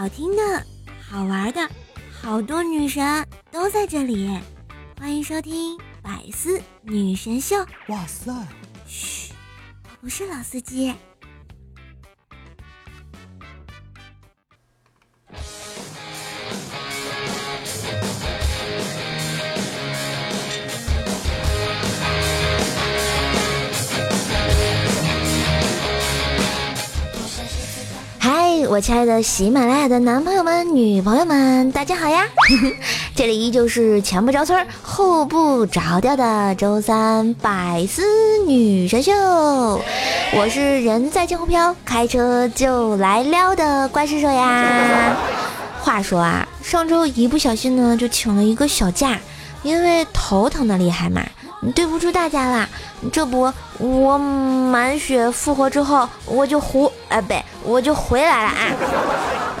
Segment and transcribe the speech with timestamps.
[0.00, 0.64] 好听的、
[0.98, 1.68] 好玩的，
[2.10, 3.04] 好多女神
[3.50, 4.34] 都在这里，
[4.98, 7.56] 欢迎收听《百思女神秀》。
[7.88, 8.32] 哇塞！
[8.86, 9.34] 嘘，
[9.84, 10.94] 我不是老司机。
[28.80, 32.24] 亲爱的喜马拉雅的男朋友们、女朋友们，大家好呀！
[33.14, 38.02] 这里依旧是前不着村后不着调的周三百思
[38.46, 39.12] 女神秀，
[40.34, 45.14] 我是人在江湖飘，开车就来撩的怪叔叔呀。
[45.84, 49.18] 话说啊，上周一不小心呢，就请了一个小假，
[49.62, 51.22] 因为头疼的厉害嘛。
[51.74, 52.66] 对不住大家啦，
[53.12, 58.74] 这不我满血复活之后我就回，哎不，我就回来了啊。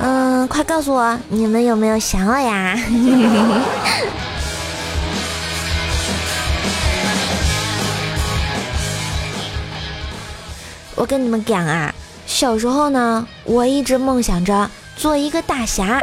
[0.02, 2.74] 嗯，快告诉我你们有没有想我呀？
[10.96, 11.94] 我跟你们讲啊，
[12.26, 16.00] 小时候呢，我一直梦想着做一个大侠。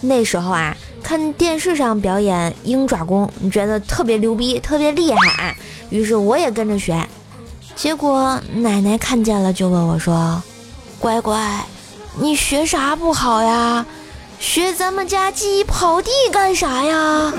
[0.00, 0.74] 那时候啊。
[1.06, 5.56] 看电视上表演鹰爪功，你觉得特别牛逼，特别厉害，
[5.88, 7.00] 于是我也跟着学。
[7.76, 10.42] 结果奶奶看见了，就问我说
[10.98, 11.64] ：“乖乖，
[12.18, 13.86] 你学啥不好呀？
[14.40, 17.32] 学咱们家鸡跑地干啥呀？”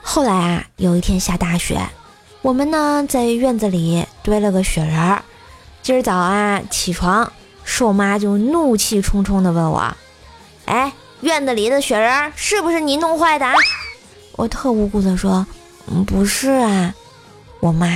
[0.00, 1.78] 后来啊，有一天下大雪，
[2.40, 5.22] 我们呢在院子里堆了个雪人儿。
[5.84, 7.30] 今儿早啊，起床，
[7.62, 9.94] 瘦妈就怒气冲冲地问我
[10.64, 10.90] ：“哎，
[11.20, 13.46] 院子里的雪人是不是你弄坏的？”
[14.32, 15.46] 我特无辜地说：“，
[16.06, 16.94] 不是啊。”
[17.60, 17.86] 我妈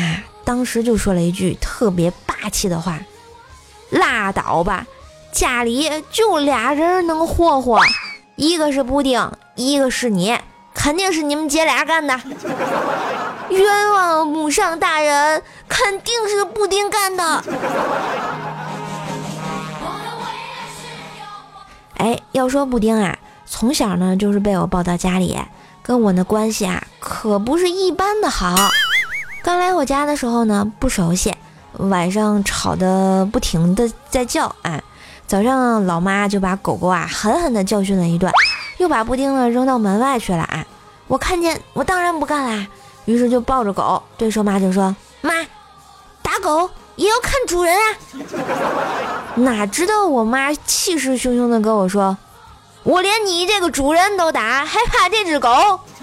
[0.45, 3.01] 当时就说了一句特别霸气的话
[3.89, 4.87] ：“拉倒吧，
[5.33, 7.81] 家里就俩人能霍霍，
[8.37, 10.39] 一个是布丁，一个是你，
[10.75, 12.21] 肯定是你们姐俩干的。”
[13.51, 17.45] 冤枉母上大人，肯定是布丁干的。
[21.97, 25.37] 哎，要说布丁啊，从小呢就是被我抱到家里，
[25.83, 28.55] 跟我的关系啊可不是一般的好。
[29.43, 31.35] 刚来我家的时候呢不熟悉，
[31.73, 34.81] 晚上吵得不停的在叫，啊，
[35.27, 38.33] 早上老妈就把狗狗啊狠狠的教训了一顿，
[38.77, 40.65] 又把布丁呢扔到门外去了啊。
[41.09, 42.67] 我看见，我当然不干啦。
[43.09, 45.33] 于是就抱着狗对瘦妈就说：“妈，
[46.21, 47.97] 打狗也要看主人啊！”
[49.37, 52.19] 哪知道我妈气势汹汹的跟我说
[52.85, 55.49] ：“我连你这个主人都打，还怕这只狗？”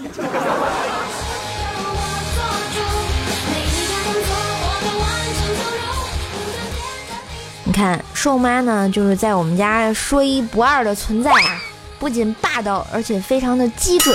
[7.62, 11.62] 你看，瘦妈呢，就是在我们家说一不二的存在啊，
[12.00, 14.12] 不仅霸道，而且非常的机智。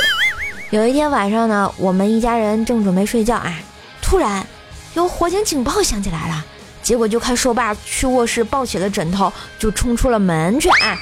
[0.72, 3.54] 有一天晚上呢，我们一家人正准备睡觉啊，
[4.02, 4.48] 突然
[4.94, 6.46] 有火警警报响起来了。
[6.82, 10.98] 结果就看瘦爸去卧室抱起了枕头，就冲出了门去啊。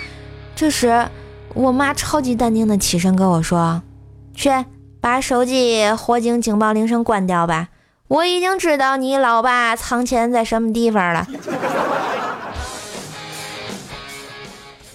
[0.56, 1.08] 这时
[1.54, 3.80] 我妈超级淡定的起身跟我说
[4.34, 4.50] ：“去
[5.00, 7.68] 把手机火警警报铃声关掉吧，
[8.08, 11.28] 我已经知道你老爸藏钱在什么地方了。”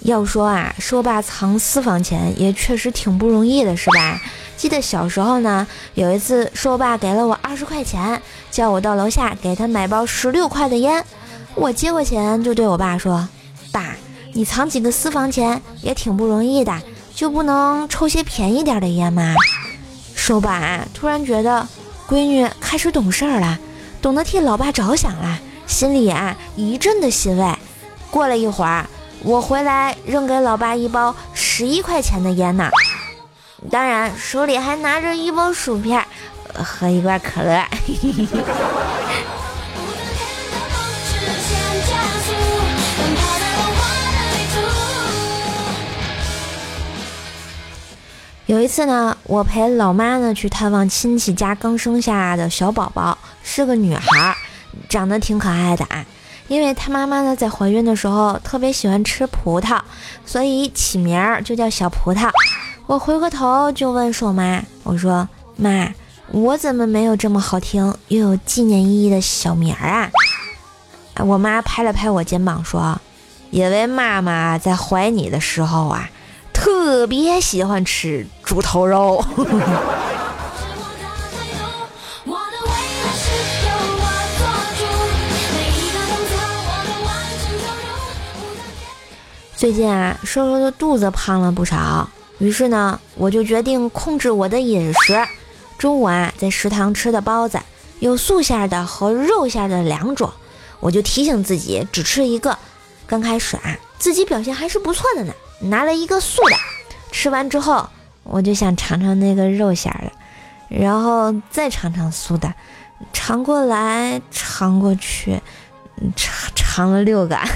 [0.04, 4.20] 要说啊，说爸藏私房钱也确实挺不容易的，是吧？
[4.54, 8.20] 记得小时候呢，有一次，说爸给了我二十块钱，
[8.50, 11.02] 叫我到楼下给他买包十六块的烟。
[11.54, 13.26] 我接过钱，就对我爸说
[13.72, 13.96] ：“爸，
[14.34, 16.82] 你藏几个私房钱也挺不容易的，
[17.14, 19.34] 就不能抽些便宜点的烟吗？”
[20.14, 21.66] 说爸突然觉得
[22.06, 23.58] 闺女开始懂事儿了，
[24.02, 27.54] 懂得替老爸着想了，心里啊一阵的欣慰。
[28.10, 28.86] 过了一会儿，
[29.24, 32.68] 我回来扔给老爸一包十一块钱的烟呢。
[33.70, 36.04] 当然，手里还拿着一包薯片
[36.52, 37.64] 和一罐可乐。
[48.44, 54.36] 有一次呢，我陪老妈呢去探望亲戚家刚生下的小宝宝，是个女孩，
[54.86, 56.04] 长得挺可爱的啊。
[56.48, 59.80] 因为她妈妈呢在怀孕的时候特别喜欢吃葡萄，
[60.26, 62.30] 所以起名儿就叫小葡萄。
[62.86, 65.26] 我回过头就问瘦妈：“我说
[65.56, 65.88] 妈，
[66.30, 70.10] 我怎么没有这么好听又有纪念意义的小名儿啊？”
[71.24, 73.00] 我妈拍了拍我肩膀说
[73.50, 76.10] ：“因为妈妈在怀你的时候啊，
[76.52, 79.24] 特别喜欢吃猪头肉。”
[89.64, 92.06] 最近啊，瘦瘦的肚子胖了不少，
[92.36, 95.26] 于是呢，我就决定控制我的饮食。
[95.78, 97.58] 中午啊，在食堂吃的包子
[97.98, 100.30] 有素馅的和肉馅的两种，
[100.80, 102.58] 我就提醒自己只吃一个。
[103.06, 106.56] 刚开始啊，自己表现还是不错的呢，拿了一个素的。
[107.10, 107.88] 吃完之后，
[108.22, 112.52] 我就想尝尝那个肉馅的，然后再尝尝素的，
[113.14, 115.40] 尝过来尝过去，
[116.14, 117.38] 尝尝了六个。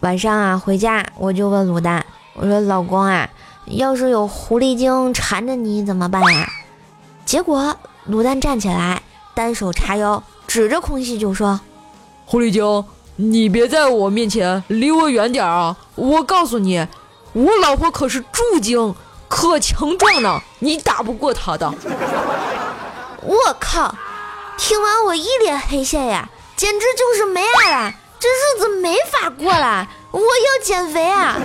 [0.00, 3.28] 晚上啊，回家我就问卤蛋，我说：“老公啊，
[3.66, 6.48] 要是有狐狸精缠着你怎么办呀？”
[7.26, 7.76] 结果
[8.08, 9.02] 卤蛋站起来，
[9.34, 11.58] 单手叉腰，指着空气就说
[12.26, 12.84] ：“狐狸精，
[13.16, 15.76] 你别在我面前，离我远点啊！
[15.96, 16.86] 我告诉你，
[17.32, 18.94] 我老婆可是猪精，
[19.26, 21.74] 可强壮呢，你打不过她的。”
[23.26, 23.92] 我靠！
[24.56, 27.94] 听完我一脸黑线呀，简直就是没爱了。
[28.20, 31.36] 这日子没法过了，我要减肥啊！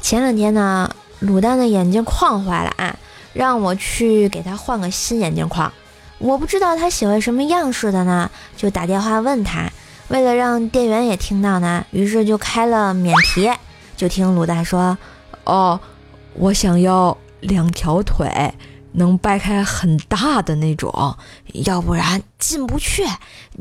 [0.00, 2.94] 前两天呢，卤蛋的眼镜框坏了啊，
[3.32, 5.72] 让我去给他换个新眼镜框。
[6.18, 9.70] 我不知道他喜欢什么样式的呢，就打电话问他。
[10.06, 13.50] 为了让店员也听到呢，于是就开了免提。
[13.96, 14.96] 就听卤蛋说
[15.42, 15.80] ：“哦。”
[16.40, 18.54] 我想要两条腿
[18.92, 21.16] 能掰开很大的那种，
[21.52, 23.04] 要不然进不去，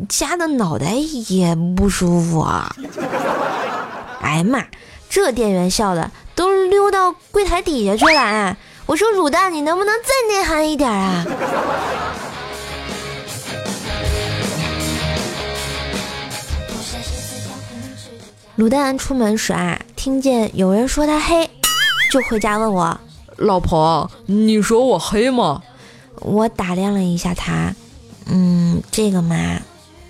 [0.07, 0.93] 夹的脑袋
[1.27, 2.75] 也不舒服啊！
[4.21, 4.63] 哎呀妈，
[5.09, 8.21] 这店员笑的都溜到柜台底下去了。
[8.21, 11.25] 啊我说卤蛋，你能不能再内涵一点啊？
[18.57, 21.49] 卤蛋出门时啊，听见有人说他黑。
[22.09, 22.99] 就回家问我，
[23.35, 25.61] 老婆，你说我黑吗？
[26.21, 27.73] 我打量了一下他，
[28.25, 29.59] 嗯，这个嘛，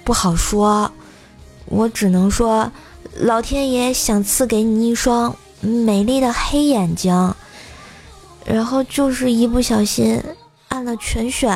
[0.04, 0.92] 不好说。
[1.66, 2.72] 我只能说，
[3.16, 7.34] 老天爷想赐给你一双美丽的黑眼睛，
[8.46, 10.24] 然后就是一不小心
[10.70, 11.52] 按了全选。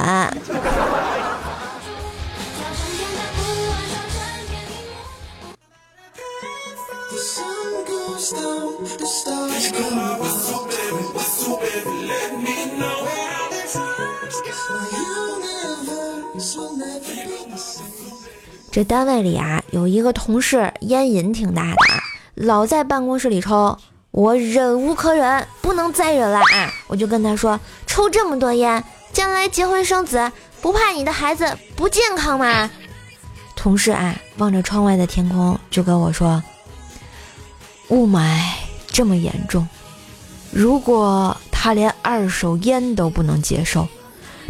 [18.71, 21.77] 这单位里啊，有一个同事烟瘾挺大的，
[22.35, 23.77] 老在办公室里抽，
[24.11, 26.73] 我忍无可忍，不能再忍了啊！
[26.87, 28.81] 我就跟他说，抽这么多烟，
[29.11, 30.31] 将来结婚生子，
[30.61, 32.71] 不怕你的孩子不健康吗？
[33.57, 36.41] 同事啊，望着窗外的天空，就跟我说，
[37.89, 38.39] 雾霾
[38.87, 39.67] 这么严重，
[40.49, 43.85] 如果他连二手烟都不能接受，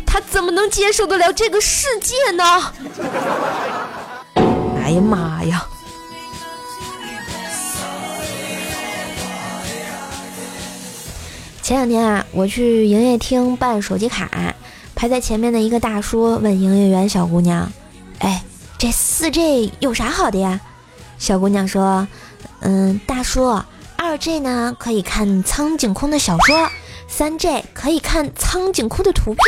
[0.05, 2.71] 他怎么能接受得了这个世界呢？
[4.83, 5.65] 哎呀妈呀！
[11.61, 14.29] 前两天啊，我去营业厅办手机卡，
[14.95, 17.71] 排在前面的一个大叔问营业员小姑娘
[18.19, 18.43] ：“哎，
[18.77, 20.59] 这四 G 有啥好的呀？”
[21.17, 22.05] 小姑娘说
[22.59, 23.61] ：“嗯，大叔，
[23.95, 26.69] 二 G 呢可以看苍井空的小说，
[27.07, 29.45] 三 G 可以看苍井空的图片，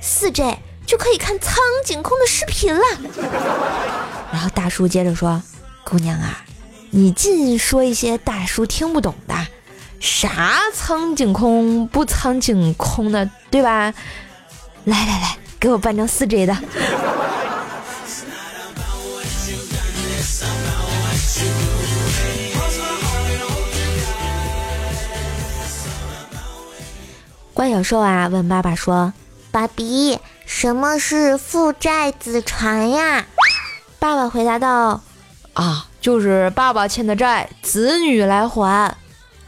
[0.00, 0.42] 四 G
[0.92, 1.54] 就可以看苍
[1.86, 2.82] 井空的视频了。”
[4.30, 5.42] 然后大叔接着说
[5.84, 6.44] ：“姑娘啊，
[6.90, 9.34] 你尽说一些大叔听不懂的，
[10.00, 13.94] 啥苍井空不苍井空的，对吧？
[14.84, 16.54] 来来来，给我办张四 G 的。”
[27.54, 29.14] 关小兽啊，问爸爸说
[29.50, 30.18] ：“爸比，
[30.54, 33.24] 什么是父债子偿呀？”
[33.98, 35.00] 爸爸回答道
[35.54, 38.94] ：“啊，就是爸爸欠的债，子女来还。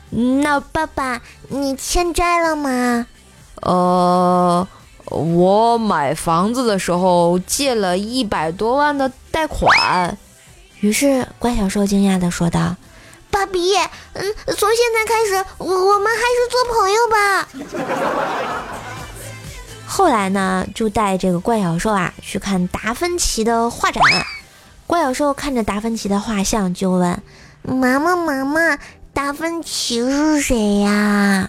[0.08, 3.06] 那爸爸，你欠债了吗？
[3.60, 4.66] 呃，
[5.04, 10.16] 我买房子的时候借了一百多万的贷款。”
[10.80, 12.76] 于是乖小兽惊讶地说道
[13.30, 13.76] ：“爸比，
[14.14, 17.14] 嗯，从现在开始，我我们还是做朋友吧。”
[19.96, 24.02] 后来呢，就带这个怪小兽啊去看达芬奇的画展。
[24.88, 27.22] 怪小兽看着达芬奇的画像，就问
[27.62, 28.76] ：“妈妈，妈妈，
[29.12, 31.48] 达芬奇是谁呀？”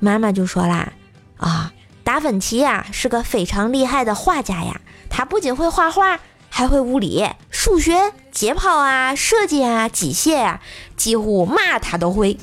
[0.00, 0.92] 妈妈就说啦
[1.38, 1.72] ：“啊，
[2.02, 4.80] 达芬奇呀，是个非常厉害的画家呀。
[5.08, 10.60] 他不仅会画画，还会物理、数学、解剖啊、设计啊、机械啊，
[10.96, 12.36] 几乎嘛他都会。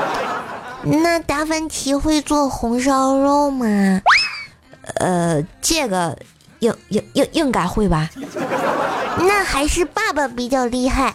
[0.84, 4.02] 那达芬奇会做红烧肉吗？
[4.96, 6.16] 呃，这个
[6.60, 8.10] 应应应应该会吧。
[9.18, 11.14] 那还是爸爸比较厉害。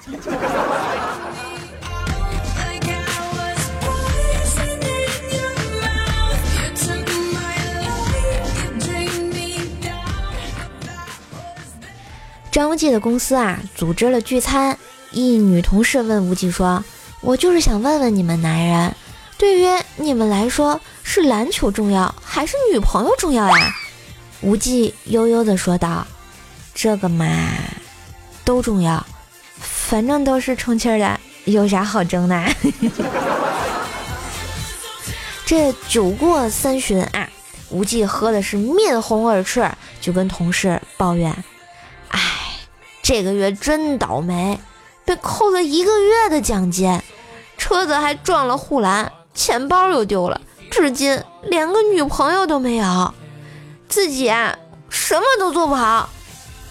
[12.52, 14.78] 张无忌的公司啊，组织了聚餐。
[15.12, 16.84] 一女同事问无忌说
[17.22, 18.96] ：“我就是想问问你们男人，
[19.38, 23.76] 对于你们来说，是篮球重要还是女朋友重要呀？”
[24.42, 26.06] 无忌悠悠地说道
[26.72, 27.26] ：“这个嘛，
[28.46, 29.04] 都重要，
[29.60, 32.40] 反正都是充气的，有啥好争的？”
[35.48, 37.28] 这酒过三巡啊，
[37.72, 39.68] 无忌喝的是面红耳赤，
[40.00, 41.32] 就跟同事抱怨。
[42.10, 42.22] 哎
[43.02, 44.60] 这个月真倒霉，
[45.04, 47.02] 被扣了一个月的奖金，
[47.58, 50.40] 车子还撞了护栏，钱包又丢了，
[50.70, 53.14] 至今连个女朋友都没有，
[53.90, 54.58] 自己啊
[54.90, 56.10] 什么都做不好，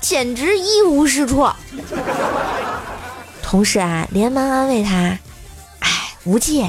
[0.01, 1.49] 简直一无是处。
[3.43, 5.19] 同事啊连忙安慰他
[5.81, 5.89] ：“哎，
[6.25, 6.69] 无忌，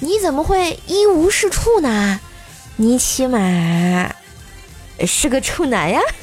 [0.00, 2.20] 你怎么会一无是处呢？
[2.76, 3.38] 你起码
[5.06, 6.00] 是个处男呀。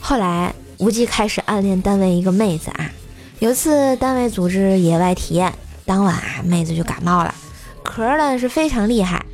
[0.00, 2.90] 后来，无忌开始暗恋单位一个妹子啊。
[3.40, 5.54] 有次单位组织野外体验，
[5.86, 7.34] 当晚啊，妹子就感冒了，
[7.82, 9.24] 咳的是非常厉害。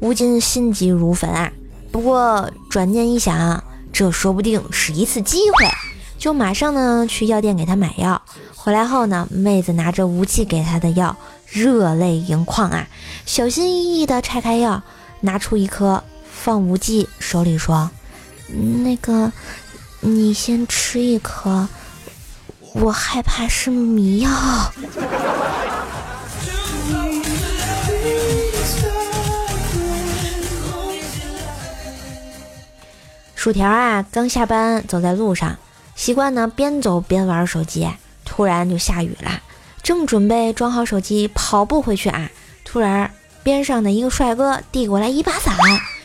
[0.00, 1.52] 吴京心急如焚啊。
[1.92, 3.62] 不过转念一想，
[3.92, 5.68] 这说不定是一次机会，
[6.18, 8.22] 就马上呢去药店给她买药。
[8.56, 11.14] 回来后呢，妹子拿着无忌给她的药，
[11.46, 12.88] 热泪盈眶啊，
[13.26, 14.82] 小心翼翼地拆开药，
[15.20, 16.02] 拿出一颗
[16.32, 17.90] 放无忌手里说
[18.82, 19.30] ：“那个。”
[20.02, 21.68] 你先吃一颗，
[22.74, 24.30] 我害怕是迷药。
[33.34, 35.56] 薯条啊，刚下班，走在路上，
[35.94, 37.88] 习惯呢边走边玩手机。
[38.24, 39.42] 突然就下雨了，
[39.82, 42.30] 正准备装好手机跑步回去啊，
[42.64, 43.10] 突然
[43.42, 45.56] 边上的一个帅哥递过来一把伞，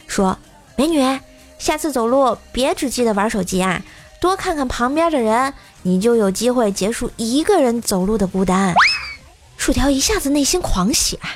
[0.07, 0.37] 说
[0.75, 1.19] ：“美女。”
[1.59, 3.81] 下次走路别只记得玩手机啊，
[4.19, 5.53] 多看看旁边的人，
[5.87, 8.73] 你就有机会结束一个人走路的孤单。
[9.55, 11.29] 薯条一下子内心狂喜啊，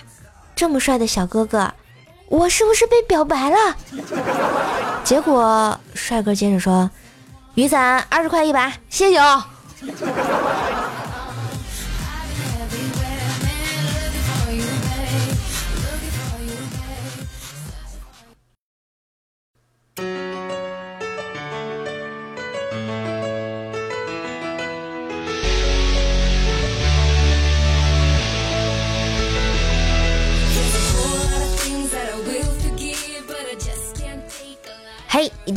[0.56, 1.72] 这么帅的小哥哥，
[2.30, 3.78] 我是不是被表白了？
[5.04, 6.90] 结果帅哥接着说
[7.54, 9.44] ：“雨伞二十块一把，谢谢哦。”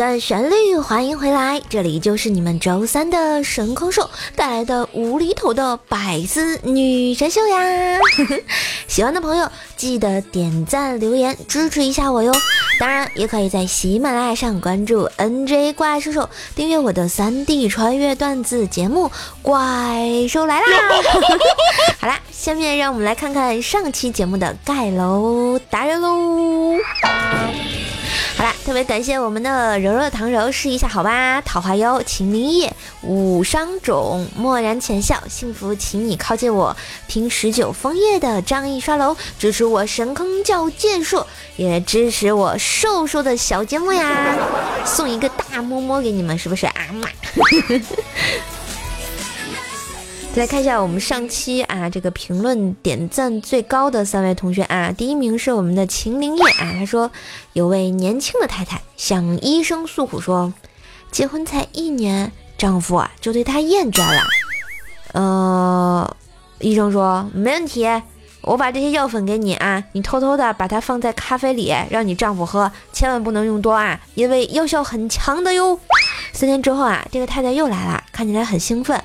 [0.02, 8.00] 嘿，一段旋律，欢迎回来，这里就是你们周三的神空兽带来的无厘头的百思女神秀呀！
[8.88, 12.32] 喜欢的朋友记得点赞留言支持一下我哟。
[12.80, 19.06] 当然，也可以在喜马拉雅上关注 NJ 怪兽兽，订阅我的三 D 穿越段子节目
[19.40, 20.66] 《怪兽来啦》。
[22.02, 26.74] 好啦，下面让我们来看看上期节目的盖楼达人喽。
[28.42, 31.40] 好啦，特别感谢我们的柔柔糖柔，试一下好吧？
[31.42, 36.76] 桃花妖、秦灵叶、武商种、漠然浅笑、幸福，请你靠近我。
[37.06, 44.36] 听十九枫叶的仗义刷楼，支持我神坑教剑术，也支持我瘦瘦的小节目呀！
[44.84, 46.74] 送一个大摸摸给你们，是不是啊？
[46.94, 47.08] 嘛。
[50.34, 57.10] 再来看一下我们上期啊，这个评论点赞最高的三位同学啊，第一名是我们的秦灵叶啊，他说
[57.52, 60.50] 有位年轻的太太向医生诉苦说，
[61.10, 64.22] 结婚才一年，丈夫啊就对她厌倦了。
[65.12, 66.16] 呃，
[66.60, 67.86] 医生说没问题，
[68.40, 75.78] 我把这些药粉给你啊，你偷偷的把它放在咖啡里，让你丈夫喝，千万不能用多啊，因为药效很强的哟。
[76.32, 78.98] 三天之后啊，这个太太又来了，看起来很兴奋。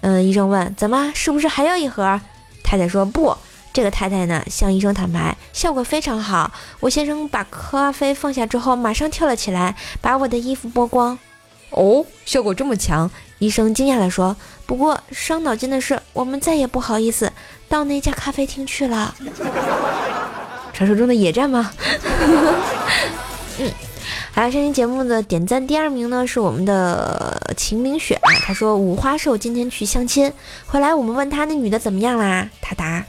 [0.00, 2.20] 嗯，医生问怎么，是不是还要一盒？
[2.62, 3.36] 太太说不。
[3.70, 6.50] 这个太太呢，向医生坦白，效果非常好。
[6.80, 11.16] 我先生把咖啡放下之后，马上跳了起来，把我的衣服剥光。
[11.70, 13.08] 哦，效果这么强？
[13.38, 14.34] 医生惊讶地说。
[14.66, 17.32] 不过伤脑筋的是，我们再也不好意思
[17.68, 19.14] 到那家咖啡厅去了。
[20.72, 21.72] 传说中的野战吗？
[23.58, 23.70] 嗯，
[24.32, 30.32] 好，这期节目的点赞第二名呢是我们的秦明雪啊，他说五花兽今天去相亲，
[30.66, 33.04] 回来我们问他那女的怎么样啦，他答，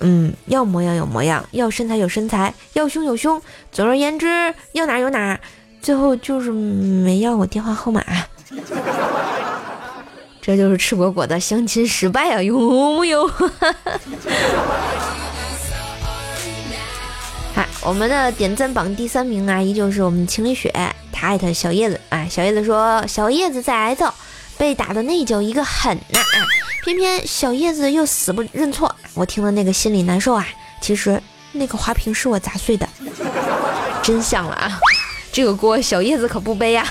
[0.00, 3.40] 嗯，要模样有模样，要身材有身材，要胸有胸，
[3.72, 5.40] 总而言之要哪有哪，
[5.80, 8.04] 最后就是没要我电话号码。
[10.42, 13.30] 这就是赤果果的相亲失败啊，有木有？
[17.84, 20.72] 我们的点赞榜第三名啊，依旧是我们情侣雪，
[21.12, 24.10] 他艾特小叶子啊，小叶子说小叶子在挨揍，
[24.56, 26.40] 被打的那叫一个狠呐，啊
[26.82, 30.46] 偏偏小叶子又死不认错，我听了那个心里难受啊。
[30.80, 31.22] 其实
[31.52, 32.88] 那个花瓶是我砸碎的，
[34.02, 34.54] 真相了。
[34.54, 34.80] 啊，
[35.30, 36.90] 这个锅小叶子可不背呀。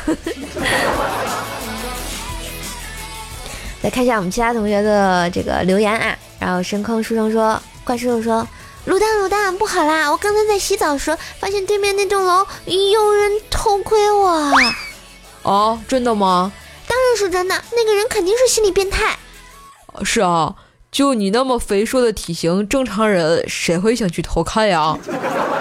[3.82, 8.48] 来看一下我们其他同学的这个留言啊，然后深坑书生说，怪叔叔说，
[8.86, 14.52] 卤蛋卤蛋不好啦，我刚才在洗澡时发现对面那栋楼有人偷窥我。
[15.44, 16.52] 哦，真的吗？
[16.88, 19.18] 当然是真的，那个人肯定是心理变态。
[20.04, 20.56] 是啊，
[20.92, 24.98] 就你那么肥硕的体型，正常人谁会想去偷看呀？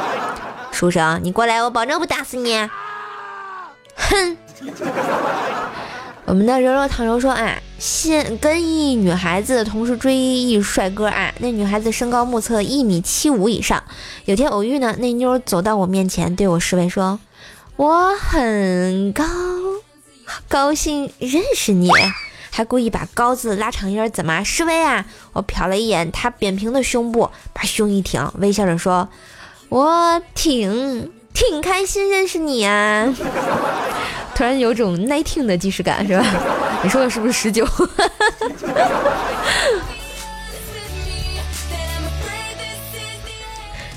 [0.72, 2.68] 书生，你过来，我保证不打死你。
[3.94, 4.36] 哼。
[6.24, 13.82] 我们的柔柔躺柔说啊，现跟一女孩子同时追一帅哥啊，那女孩子身高目测一米七五以上。
[14.24, 17.18] 有天偶遇呢，那妞走到我面前，对我示威说
[17.76, 19.24] ：“我很高，
[20.48, 21.90] 高兴认识你。”
[22.50, 25.04] 还故意把“高”字拉长音，怎么示威啊？
[25.32, 29.08] 我瞟了一眼她扁平的胸部，把胸一挺，微笑着说
[29.68, 33.14] ：“我挺挺开心认识你啊。
[34.34, 36.24] ”突然有种 nineteen 的既视感，是吧？
[36.82, 37.66] 你说的是不是十九？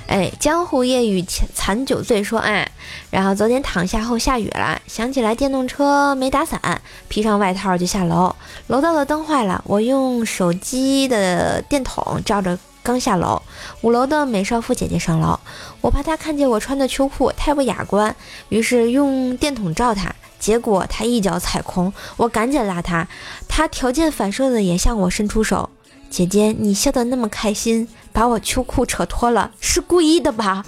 [0.07, 1.23] 哎，江湖夜雨
[1.53, 2.69] 残酒醉说，哎，
[3.09, 8.35] 然后昨天躺下后下雨了，想起来电动车没打伞，披上外套就下楼，
[8.67, 12.57] 楼道的灯坏了，我用手机的电筒照着。
[12.85, 13.41] 刚下楼，
[13.81, 15.39] 五楼的美少妇姐姐上楼，
[15.81, 18.15] 我怕她看见我穿的秋裤太不雅观，
[18.49, 23.07] 于是用电筒照她，结果她一脚踩空，我赶紧拉她，
[23.47, 25.71] 她条件反射的也向我伸出手。
[26.11, 30.63] 姐姐，你笑得那么开心，把我秋裤扯脱了，是故意的吧？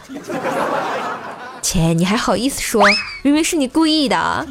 [1.61, 2.83] 切，你还好意思说？
[3.21, 4.47] 明明是你故意的，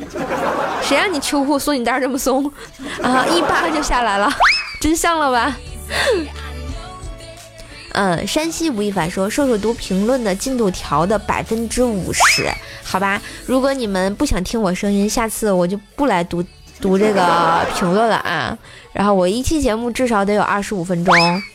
[0.82, 2.48] 谁让你秋裤松紧带这么松
[3.02, 3.26] 啊？
[3.26, 4.30] 一扒就下来了，
[4.80, 5.56] 真相了吧？
[7.96, 12.46] 嗯，山西吴亦凡说，瘦瘦读评论的进度条的百分之五十，
[12.84, 13.18] 好吧。
[13.46, 16.44] 如果你们不想听我声音，下次我就不来读
[16.78, 18.56] 读这个评论了啊。
[18.92, 21.14] 然后我一期节目至少得有二十五分钟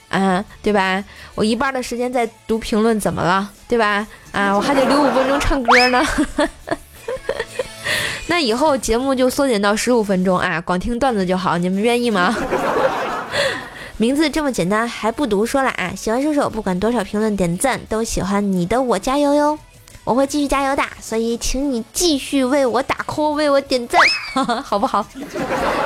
[0.10, 1.04] 啊，对吧？
[1.36, 3.48] 我一半的时间在读评论，怎么了？
[3.68, 4.08] 对吧？
[4.32, 6.04] 啊，我还得留五分钟唱歌呢。
[8.26, 12.36] 那以后节目就缩减到十五分钟啊，光听段子就好，你们愿意吗？
[14.02, 15.94] 名字这么简单还不读说了啊！
[15.96, 19.60] 喜欢射手，不管多少评论点赞，都喜欢你的我加油哟！
[20.04, 24.02] 我会继续加油的，所以请你继续为我打 call，为我点赞，
[24.64, 25.06] 好不好？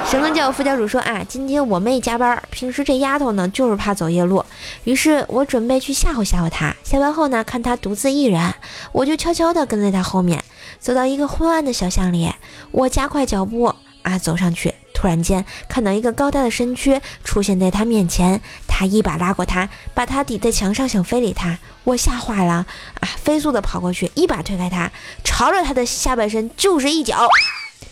[0.10, 4.42] 神龙教副教主说啊，今天我妹加班，平时这丫头呢就是怕走夜路，
[4.86, 6.74] 于是我准备去吓唬吓唬她。
[6.86, 8.54] 下班后呢，看她独自一人，
[8.94, 10.42] 我就悄悄地跟在她后面，
[10.80, 12.32] 走到一个昏暗的小巷里，
[12.72, 14.74] 我加快脚步啊走上去。
[15.06, 21.60] 突然间看到一个高大的身躯出现在他面前，他一把拉过他，把他抵在墙上，想非礼他。
[21.84, 22.66] 我吓坏了
[23.02, 24.92] 啊，飞速的跑过去，一把推开他，
[25.24, 27.28] 朝着他的下半身就是一脚。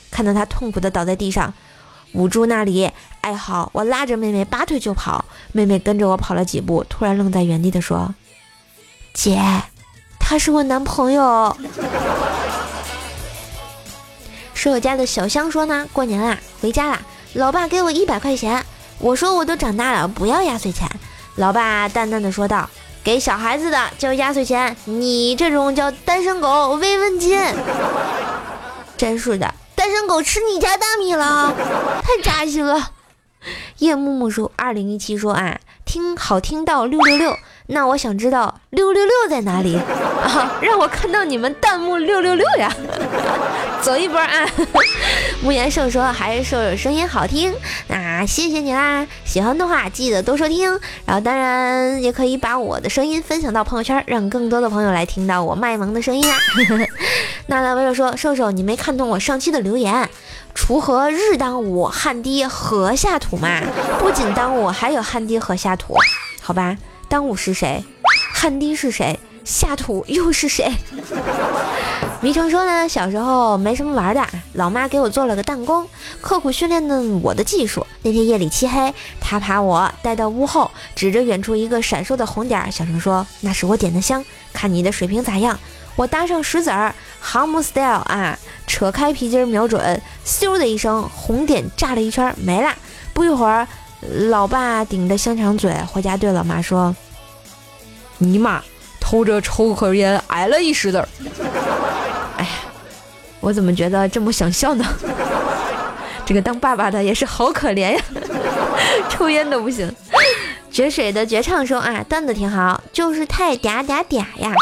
[0.10, 1.54] 看到他痛苦的倒在地上，
[2.13, 2.89] 捂住那里
[3.21, 3.69] 哀嚎。
[3.73, 8.15] 我拉着妹妹拔腿就跑，妹妹跟着我跑了几步，突然愣在原地的说
[9.13, 9.39] ：“姐，
[10.19, 11.56] 他是我男朋友。”
[14.56, 17.02] 舍友家的小香说呢，过年啦，回家啦，
[17.34, 18.65] 老爸给我一百块钱，
[18.99, 20.89] 我说我都长大了，不要压岁钱。
[21.36, 22.69] 老爸淡淡的说道，
[23.04, 27.38] 给小孩子的叫压岁钱，你这种叫单身狗慰问金。
[28.95, 31.54] 真是的，单身狗吃你家大米了，
[32.02, 32.91] 太扎心了。
[33.80, 37.38] 叶木木说，二零一七说啊，听好听到六六六。
[37.73, 40.57] 那我想知道六六六在哪里啊？
[40.62, 42.71] 让我看到你们弹幕六六六呀！
[43.81, 44.47] 走一波啊！
[45.41, 47.53] 木言兽说还是瘦声音好听，
[47.88, 49.05] 那谢谢你啦！
[49.25, 50.69] 喜欢的话记得多收听，
[51.05, 56.38] 然后当然也可以把我的声音分享到朋友圈，让更多的朋友来听到我卖萌的声音啊！
[57.47, 60.09] 那那微友说瘦瘦，你没看懂我上期的留言？
[60.55, 63.59] 锄禾日当午，汗滴禾下土嘛！
[63.99, 65.95] 不仅当午，还有汗滴禾下土，
[66.41, 66.77] 好吧？
[67.13, 67.84] 当午是谁？
[68.34, 69.19] 汗滴是谁？
[69.45, 70.73] 下土又是谁？
[72.21, 75.88] 迷城说呢，小时候没什么玩的，老妈给我做了个弹弓，
[76.21, 77.86] 刻苦训练的我的技术。
[78.02, 85.60] 那天夜里漆黑，他把我带到屋后，指着远处一个闪烁的红点，小声说：“那是我点的香，看你的水平咋样。”
[85.95, 92.73] 我搭上石子儿，航母 style 啊，扯开皮筋瞄准，咻的一声，红点炸了一圈没了。
[93.13, 93.67] 不一会儿，
[94.29, 96.95] 老爸顶着香肠嘴回家对老妈说
[98.17, 98.61] ：“你妈
[98.99, 101.07] 偷着抽口烟挨了一石子儿。”
[102.37, 102.49] 哎呀，
[103.39, 104.85] 我怎么觉得这么想笑呢？
[106.25, 108.01] 这个当爸爸的也是好可怜呀，
[109.09, 109.93] 抽烟都不行。
[110.71, 114.53] 绝水的绝唱说啊，段子挺好，就是太嗲嗲嗲呀。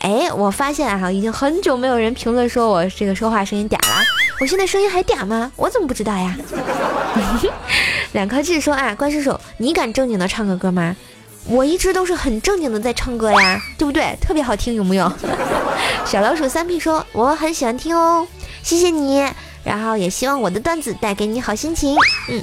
[0.00, 4.02] 哎，我发现啊，已经很久没有人评论说我这个说话声音嗲了。
[4.40, 5.50] 我现在声音还嗲吗？
[5.56, 6.36] 我怎么不知道呀？
[8.12, 10.96] 两颗痣说啊，关叔叔，你敢正经的唱个歌吗？
[11.46, 14.16] 我一直都是很正经的在唱歌呀，对不对？
[14.20, 15.10] 特别好听，有没有？
[16.04, 18.26] 小老鼠三 P 说我很喜欢听哦，
[18.62, 19.26] 谢谢你。
[19.62, 21.96] 然后也希望我的段子带给你好心情。
[22.28, 22.42] 嗯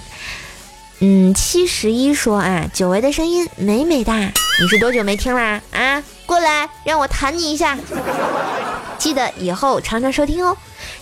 [0.99, 5.61] 嗯，七十一说啊，久违的声音美美哒，你是多久没听啦？
[5.71, 7.77] 啊，过来让我弹你一下。
[8.97, 10.57] 记得以后常常收听哦。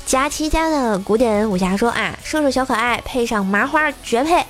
[0.06, 4.46] 佳琪家的古典武侠说啊，瘦瘦小可爱配上麻花绝配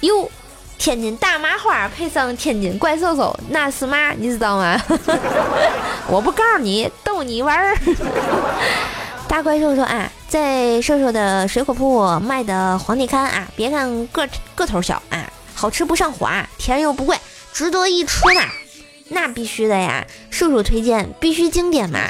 [0.00, 0.30] 哟。
[0.78, 4.12] 天津大麻花配上天津怪兽兽，那是嘛？
[4.12, 4.80] 你知道吗？
[6.08, 7.76] 我不告诉你，逗你玩儿。
[9.28, 17.18] 大怪兽说啊，在瘦瘦的水果铺卖的皇帝柑啊，别看个个头小啊，好吃不上火啊，甜又不贵，
[17.52, 18.40] 值得一吃呢。
[19.10, 22.00] 那必须的呀，瘦瘦推荐，必须经典嘛。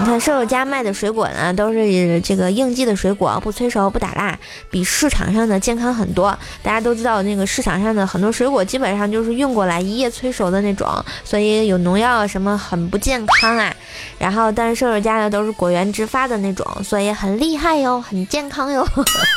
[0.00, 4.36] 你看瘦瘦家卖的水果呢，都是这个应季的水果，不催熟不打蜡，
[4.68, 6.36] 比市场上的健康很多。
[6.62, 10.86] 大家都知道，那个市场上的很多水果基本上就是运过来一夜催熟的那种，
[11.24, 13.72] 所以有农药什么很不健康啊。
[14.18, 18.86] 然后，但是瘦瘦家的都是果园直发的那种，所以很厉害哟，很健康哟。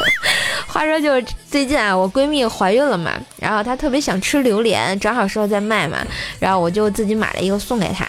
[0.67, 5.99] 话说就是最近啊，我闺蜜怀孕了嘛，然后她特别想吃榴莲，正好瘦瘦在卖嘛，
[6.39, 8.05] 然后我就自己买了一个送给她。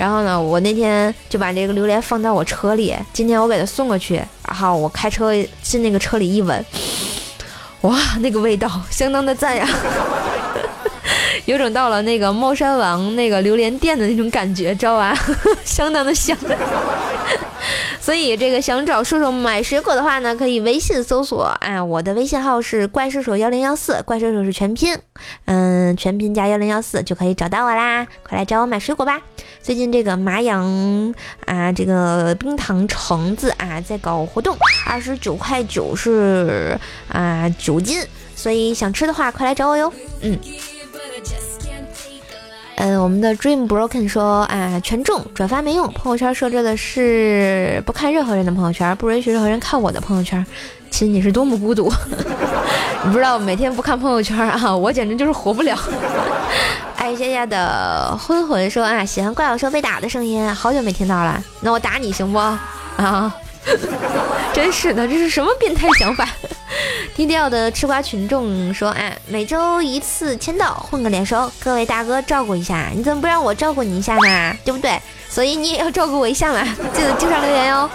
[0.00, 4.14] 然后呢，我那天就把这个榴莲放在我车里，今天我给他送过去，
[4.48, 6.64] 然后我开车进那个车里一闻，
[7.82, 9.68] 哇，那个味道相当的赞呀，
[11.44, 15.14] 有种到了那个猫山王那个榴莲店的那种感觉，知道吧？
[15.66, 16.34] 相当的香。
[18.00, 24.96] 所以这个想找叔叔买水果的话呢，可以微信搜索啊，我的微信号是怪叔叔幺零幺四，怪叔叔是全拼，
[25.44, 29.20] 嗯，全拼加幺零幺四就可以找到我啦，快来找我买水果吧。
[29.62, 34.56] 最近这个麻阳啊，这个冰糖橙子啊，在搞活动，
[34.86, 36.78] 二十九块九是
[37.08, 38.02] 啊九斤，
[38.34, 39.92] 所以想吃的话，快来找我哟。
[40.22, 40.38] 嗯。
[42.82, 50.44] 嗯，我们的 Dream Broken 说啊，全中转发没用，朋友圈设置的是不看任何人的朋友圈，不允许任何人看我的朋友圈。
[50.90, 51.92] 其实你是多么孤独，
[53.04, 55.76] 你不知道每天不看朋友圈啊，我简直就是活不了。
[56.96, 62.38] 爱夏夏的昏魂说啊，喜欢怪兽说被打的声音，好久没听到了，那我打你行不？
[62.38, 63.36] 啊，
[64.52, 66.28] 真是的，这是什么变态想法？
[67.14, 74.56] 低调的吃瓜群众说：“啊，每周一次签到，混个脸熟，各位大哥照顾一下，你怎么不让我照顾你一下呢？
[74.64, 74.98] 对不对？
[75.28, 76.62] 所以你也要照顾我一下嘛，
[76.94, 77.88] 记得经常留言哟。”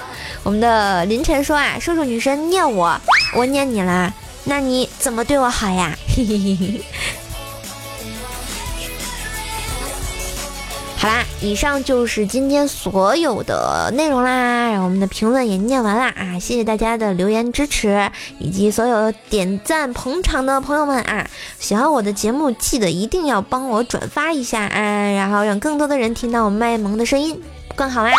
[0.43, 2.99] 我们的凌晨说：“啊，叔叔女神念我，
[3.35, 5.97] 我念你了，那你怎么对我好呀？”
[11.05, 14.71] 好啦，以上就是今天所有的内容啦。
[14.71, 21.29] 然后我们的评论也念完啦啊，谢谢大家的留言支持，以及所有点赞捧场的朋友们啊！
[21.59, 27.39] 喜欢我的节目，记得一定要帮我转发一下啊，然后让更多的人听到我卖萌的声音。
[27.75, 28.11] 更好啦！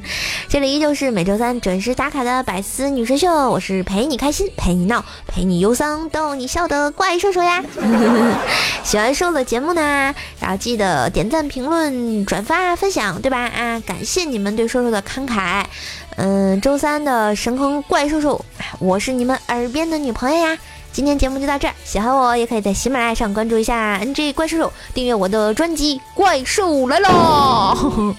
[0.48, 7.62] 这里依旧是每周三准时打卡的百思女神秀，我是陪你开心、陪你闹、陪你忧伤、逗你笑的怪兽兽呀。
[8.82, 13.38] 喜欢瘦的节目呢，然后记得点赞、评论、转发、分享，对吧？
[13.46, 15.64] 啊，感谢你们对瘦瘦的慷慨。
[16.16, 18.44] 嗯，周三的神坑怪兽兽，
[18.78, 20.58] 我是你们耳边的女朋友呀。
[20.92, 27.08] 今天节目就到这儿，喜欢我也可以在喜马拉雅上关注一下 NG 怪兽兽，订阅我的专辑《怪兽来了》，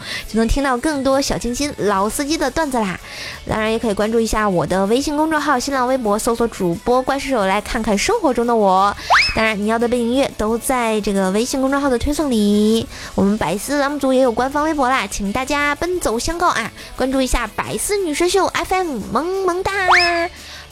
[0.28, 3.00] 就能听到更多小清新、老司机的段子啦。
[3.48, 8.96] 当然，也可以关注一下我的微信公众号、新浪微博，搜索主播怪兽兽来看看生活中的我。
[9.36, 12.88] 当然，你要的背景音乐都在这个微信公众号的推送里。
[13.14, 16.72] 我们百思栏目组也有官方微博啦，请大家奔走相告啊！
[16.98, 19.72] 关注一下百思女神秀 FM，萌萌哒。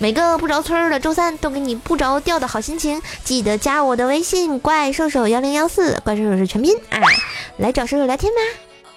[0.02, 6.98] 每个不着村的周三都给你不着调的好心情，记得加我的微信怪兽手幺零幺四，怪兽手是全拼啊，
[7.58, 8.40] 来找兽兽聊天吧。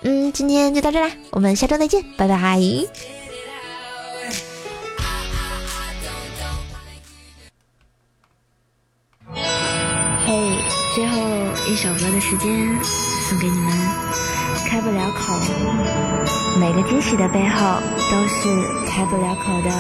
[0.01, 2.59] 嗯，今天就到这啦，我们下周再见，拜拜。
[10.27, 10.57] 嘿，
[10.95, 11.19] 最后
[11.69, 12.83] 一首歌的时间
[13.29, 13.71] 送给你们，
[14.67, 15.35] 开不了口。
[16.59, 17.77] 每个惊喜的背后
[18.11, 18.49] 都是
[18.89, 19.71] 开不了口的。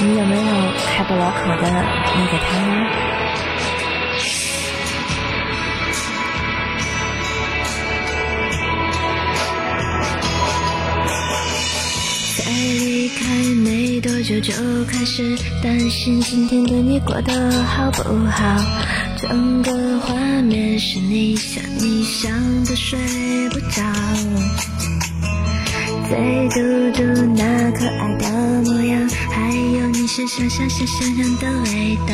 [0.00, 0.18] 你。
[0.18, 0.42] 有没有
[0.86, 2.72] 开不了口的那个他呢？
[14.00, 14.52] 多久就
[14.84, 18.56] 开始担心今天的你过得好不好？
[19.16, 22.30] 整个画面是你想你想
[22.64, 22.96] 的睡
[23.50, 23.82] 不着，
[26.08, 26.56] 最嘟
[26.96, 27.02] 嘟
[27.36, 28.27] 那可爱的，
[30.18, 32.12] 是香香香香香的味道。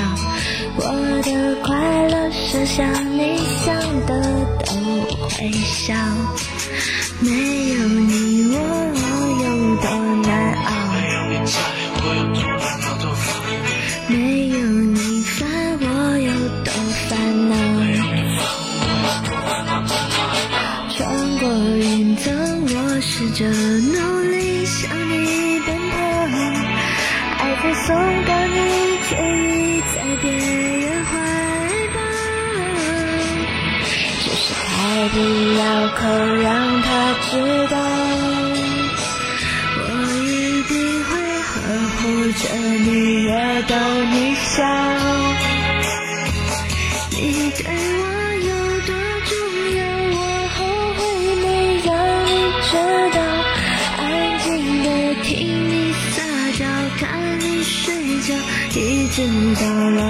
[0.76, 0.82] 我
[1.22, 2.86] 的快乐是像
[3.16, 4.20] 你想的
[4.66, 4.76] 都
[5.26, 5.94] 会笑，
[7.20, 7.30] 没
[7.70, 8.56] 有你我
[9.42, 9.46] 有
[9.80, 9.88] 多
[10.22, 10.68] 难熬。
[14.06, 14.43] 没
[35.14, 35.62] 不了
[35.94, 36.02] 口，
[36.42, 37.30] 让他知
[37.70, 37.76] 道。
[39.78, 39.86] 我
[40.24, 40.26] 一
[40.64, 40.74] 定
[41.04, 41.08] 会
[41.46, 41.54] 呵
[41.94, 42.42] 护着
[42.84, 43.30] 你，越
[43.62, 43.72] 逗
[44.10, 44.52] 你笑。
[47.12, 47.14] 你
[47.52, 47.62] 对
[48.00, 48.02] 我
[48.42, 48.50] 有
[48.80, 48.90] 多
[49.30, 49.32] 重
[49.78, 49.78] 要，
[50.10, 50.18] 我
[50.56, 50.58] 后
[50.98, 50.98] 悔
[51.44, 51.46] 没
[51.86, 51.88] 让
[52.26, 52.28] 你
[52.66, 52.74] 知
[53.14, 53.16] 道。
[53.98, 54.02] 安
[54.40, 54.44] 静
[54.82, 54.86] 的
[55.22, 55.30] 听
[55.70, 55.72] 你
[56.10, 56.18] 撒
[56.58, 56.60] 娇，
[56.98, 57.02] 看
[57.38, 57.78] 你睡
[58.22, 58.28] 觉，
[58.74, 59.16] 一直
[59.62, 60.00] 到老。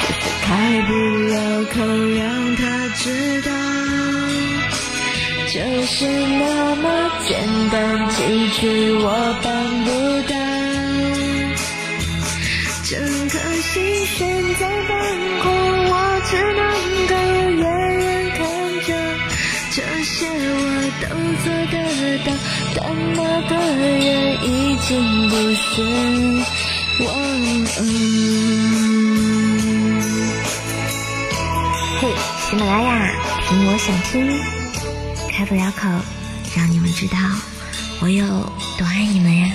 [0.00, 0.48] 就是开
[0.86, 0.90] 不
[1.28, 1.34] 了
[1.74, 1.76] 口，
[5.54, 6.90] 就是那么
[7.28, 7.38] 简
[7.70, 9.06] 单几句，我
[9.40, 9.88] 办不
[10.28, 10.34] 到。
[12.82, 14.90] 整颗心悬在半
[15.44, 15.46] 空，
[15.90, 15.92] 我
[16.24, 16.60] 只能
[17.06, 17.14] 够
[17.54, 17.62] 远
[18.00, 18.42] 远看
[18.84, 18.90] 着。
[19.70, 20.60] 这些我
[21.02, 21.06] 都
[21.44, 21.74] 做得
[22.24, 22.28] 到，
[22.74, 22.82] 但
[23.14, 23.94] 那个人
[24.42, 24.90] 已经
[25.28, 25.62] 不是
[26.98, 27.06] 我。
[32.00, 32.02] 嘿，
[32.40, 32.90] 喜马拉雅，
[33.48, 34.12] 听我想听，
[35.44, 35.86] 开不了口，
[36.56, 37.18] 让你们知道
[38.00, 38.26] 我有
[38.78, 39.52] 多爱你们呀。